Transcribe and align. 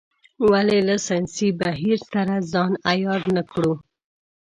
ولې 0.49 0.77
له 0.87 0.95
ساینسي 1.07 1.49
بهیر 1.61 1.99
سره 2.11 2.33
ځان 2.51 2.71
عیار 2.91 3.21
نه 3.35 3.43
کړو. 3.51 3.73